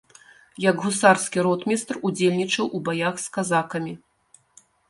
Як 0.63 0.79
гусарскі 0.85 1.43
ротмістр 1.47 1.99
удзельнічаў 2.09 2.65
у 2.79 2.85
баях 2.89 3.23
з 3.25 3.37
казакамі. 3.37 3.93